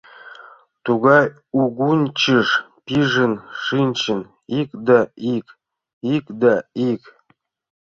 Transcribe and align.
Тугай 0.85 1.25
ӱгынчыш 1.61 2.47
пижын 2.85 3.33
шинчын— 3.63 4.21
ик 4.59 4.69
да 4.87 4.99
ик, 5.35 5.45
ик 6.15 6.25
да 6.41 6.55
ик! 6.89 7.03